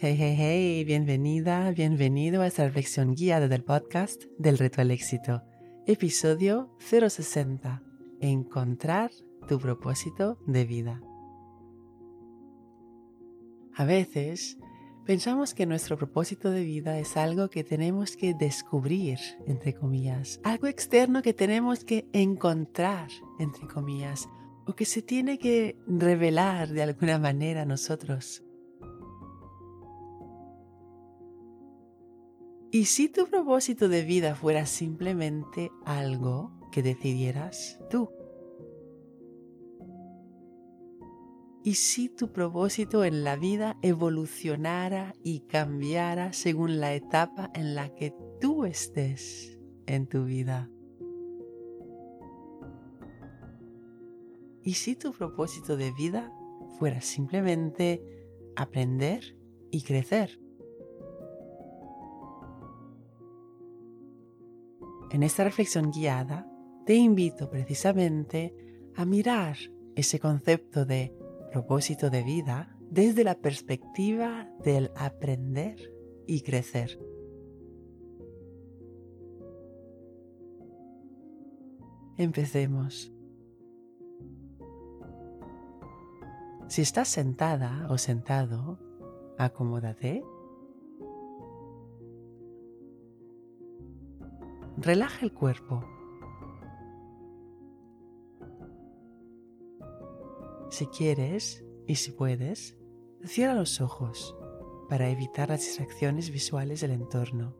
[0.00, 5.42] Hey, hey, hey, bienvenida, bienvenido a esta reflexión guiada del podcast del Reto al Éxito,
[5.88, 7.82] episodio 060,
[8.20, 9.10] Encontrar
[9.48, 11.02] tu propósito de vida.
[13.74, 14.56] A veces
[15.04, 19.18] pensamos que nuestro propósito de vida es algo que tenemos que descubrir,
[19.48, 23.08] entre comillas, algo externo que tenemos que encontrar,
[23.40, 24.28] entre comillas,
[24.64, 28.44] o que se tiene que revelar de alguna manera a nosotros.
[32.70, 38.10] ¿Y si tu propósito de vida fuera simplemente algo que decidieras tú?
[41.64, 47.94] ¿Y si tu propósito en la vida evolucionara y cambiara según la etapa en la
[47.94, 50.70] que tú estés en tu vida?
[54.62, 56.30] ¿Y si tu propósito de vida
[56.78, 58.02] fuera simplemente
[58.56, 59.38] aprender
[59.70, 60.38] y crecer?
[65.10, 66.46] En esta reflexión guiada
[66.84, 68.54] te invito precisamente
[68.94, 69.56] a mirar
[69.94, 71.14] ese concepto de
[71.50, 75.94] propósito de vida desde la perspectiva del aprender
[76.26, 76.98] y crecer.
[82.18, 83.12] Empecemos.
[86.68, 88.78] Si estás sentada o sentado,
[89.38, 90.22] acomódate
[94.80, 95.84] Relaja el cuerpo.
[100.70, 102.78] Si quieres y si puedes,
[103.24, 104.36] cierra los ojos
[104.88, 107.56] para evitar las distracciones visuales del entorno.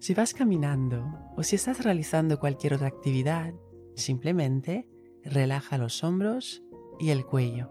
[0.00, 1.06] Si vas caminando
[1.36, 3.54] o si estás realizando cualquier otra actividad,
[3.94, 4.88] simplemente
[5.22, 6.64] relaja los hombros
[6.98, 7.70] y el cuello.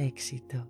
[0.00, 0.66] éxito.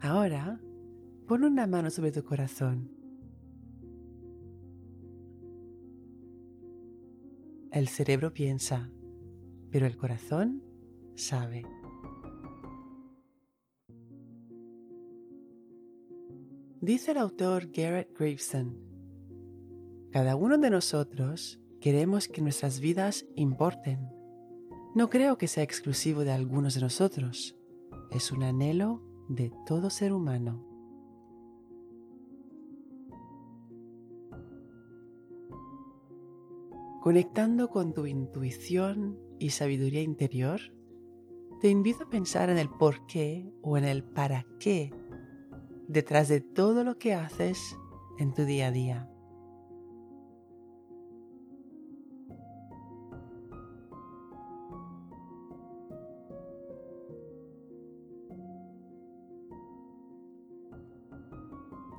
[0.00, 0.60] Ahora,
[1.26, 2.90] pon una mano sobre tu corazón.
[7.70, 8.90] El cerebro piensa,
[9.70, 10.62] pero el corazón
[11.14, 11.64] sabe.
[16.80, 18.89] Dice el autor Garrett Graveson
[20.12, 24.08] cada uno de nosotros queremos que nuestras vidas importen.
[24.94, 27.56] No creo que sea exclusivo de algunos de nosotros.
[28.10, 30.66] Es un anhelo de todo ser humano.
[37.00, 40.60] Conectando con tu intuición y sabiduría interior,
[41.60, 44.92] te invito a pensar en el por qué o en el para qué
[45.88, 47.76] detrás de todo lo que haces
[48.18, 49.10] en tu día a día.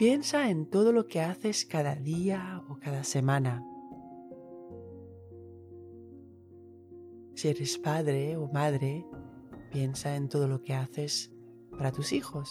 [0.01, 3.63] Piensa en todo lo que haces cada día o cada semana.
[7.35, 9.05] Si eres padre o madre,
[9.71, 11.31] piensa en todo lo que haces
[11.77, 12.49] para tus hijos.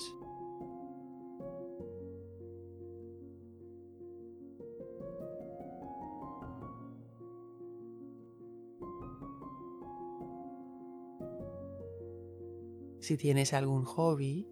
[13.00, 14.46] Si tienes algún hobby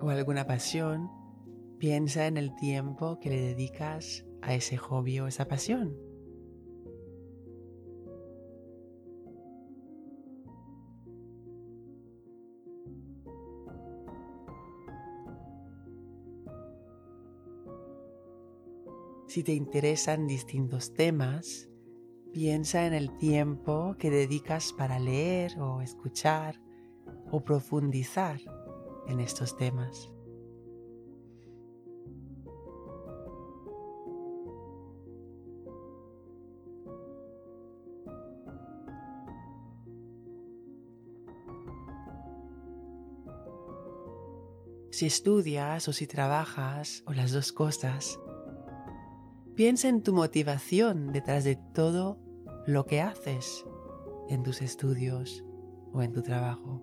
[0.00, 1.25] o alguna pasión,
[1.78, 5.94] Piensa en el tiempo que le dedicas a ese hobby o esa pasión.
[19.26, 21.68] Si te interesan distintos temas,
[22.32, 26.58] piensa en el tiempo que dedicas para leer o escuchar
[27.30, 28.40] o profundizar
[29.08, 30.15] en estos temas.
[44.96, 48.18] Si estudias o si trabajas o las dos cosas,
[49.54, 52.18] piensa en tu motivación detrás de todo
[52.66, 53.66] lo que haces
[54.30, 55.44] en tus estudios
[55.92, 56.82] o en tu trabajo.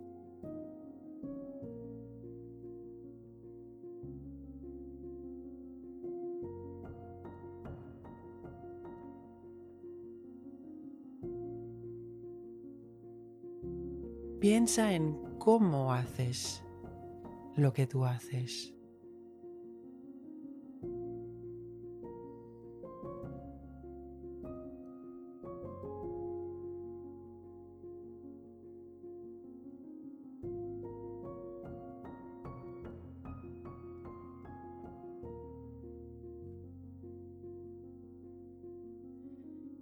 [14.39, 16.62] Piensa en cómo haces
[17.55, 18.73] lo que tú haces.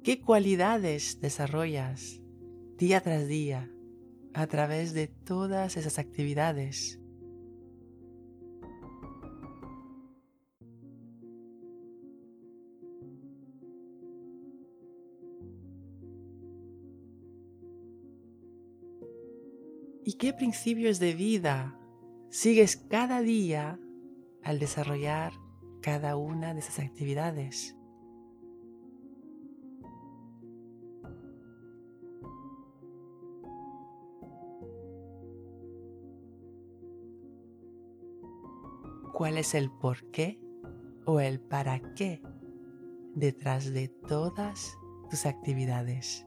[0.04, 2.22] ¿Qué cualidades desarrollas
[2.78, 3.70] día tras día
[4.34, 7.01] a través de todas esas actividades.
[20.22, 21.76] Qué principios de vida
[22.30, 23.80] sigues cada día
[24.44, 25.34] al desarrollar
[25.82, 27.76] cada una de esas actividades?
[39.14, 40.40] cuál es el por qué
[41.06, 42.24] o el para qué
[43.14, 44.78] detrás de todas
[45.12, 46.26] tus actividades.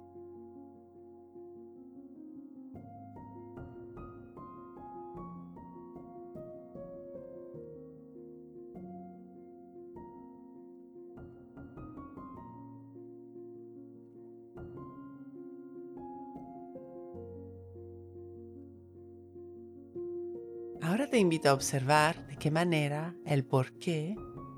[21.14, 24.16] Te invito a observar de qué manera el por qué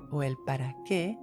[0.09, 1.15] o el para qué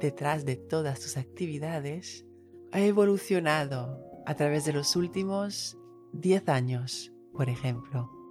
[0.00, 2.24] detrás de todas tus actividades
[2.72, 5.76] ha evolucionado a través de los últimos
[6.14, 8.21] 10 años, por ejemplo.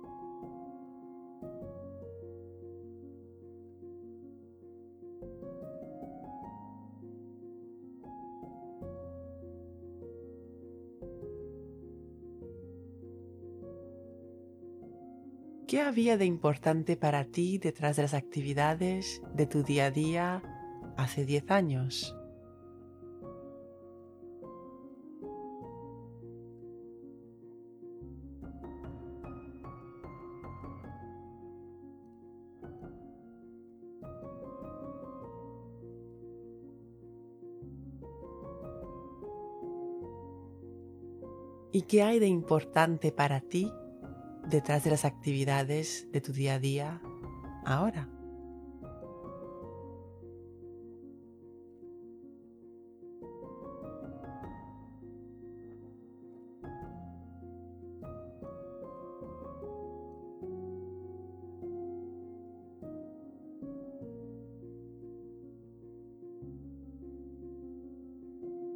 [15.71, 20.43] ¿Qué había de importante para ti detrás de las actividades de tu día a día
[20.97, 22.13] hace 10 años?
[41.71, 43.71] ¿Y qué hay de importante para ti
[44.51, 47.01] detrás de las actividades de tu día a día
[47.65, 48.07] ahora.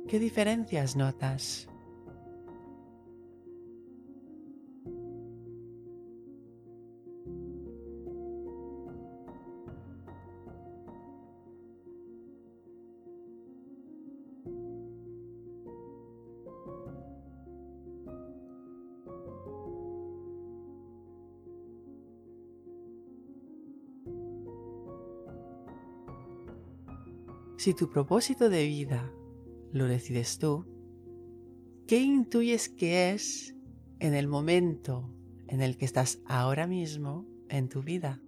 [0.07, 1.67] ¿Qué diferencias notas?
[27.57, 29.11] Si tu propósito de vida
[29.71, 30.65] lo decides tú,
[31.87, 33.55] ¿qué intuyes que es
[33.99, 35.09] en el momento
[35.47, 38.21] en el que estás ahora mismo en tu vida?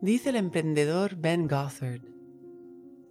[0.00, 2.13] Dice el emprendedor Ben Gothard,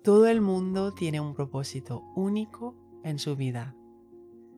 [0.03, 3.73] todo el mundo tiene un propósito único en su vida,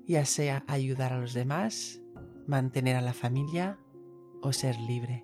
[0.08, 2.02] ya sea ayudar a los demás,
[2.48, 3.80] mantener a la familia
[4.42, 5.24] o ser libre.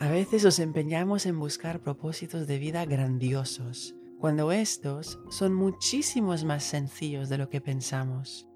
[0.00, 6.64] A veces nos empeñamos en buscar propósitos de vida grandiosos, cuando estos son muchísimos más
[6.64, 8.48] sencillos de lo que pensamos.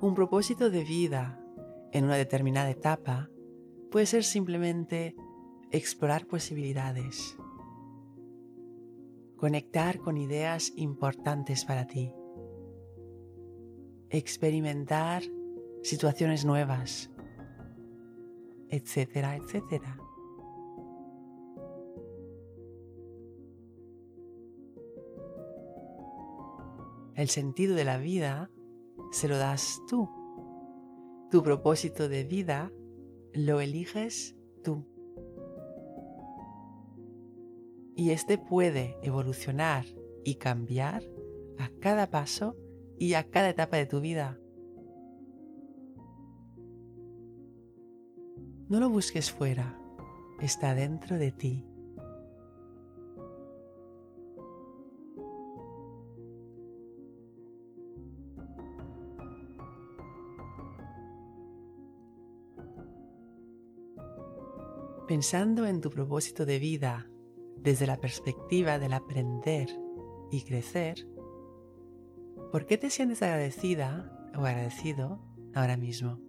[0.00, 1.44] Un propósito de vida
[1.92, 3.30] en una determinada etapa
[3.90, 5.14] puede ser simplemente
[5.70, 7.36] explorar posibilidades,
[9.36, 12.12] conectar con ideas importantes para ti,
[14.10, 15.22] experimentar
[15.82, 17.10] situaciones nuevas,
[18.68, 19.98] etcétera, etcétera.
[27.14, 28.48] El sentido de la vida
[29.10, 30.17] se lo das tú.
[31.30, 32.72] Tu propósito de vida
[33.34, 34.86] lo eliges tú.
[37.94, 39.84] Y este puede evolucionar
[40.24, 41.02] y cambiar
[41.58, 42.56] a cada paso
[42.98, 44.38] y a cada etapa de tu vida.
[48.68, 49.78] No lo busques fuera,
[50.40, 51.67] está dentro de ti.
[65.18, 67.10] Pensando en tu propósito de vida
[67.56, 69.68] desde la perspectiva del aprender
[70.30, 71.08] y crecer,
[72.52, 75.20] ¿por qué te sientes agradecida o agradecido
[75.56, 76.20] ahora mismo?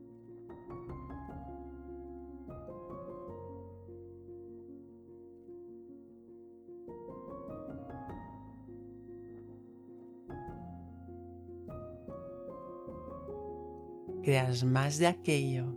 [14.24, 15.75] creas más de aquello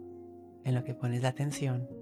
[0.65, 2.02] en lo que pones la atención.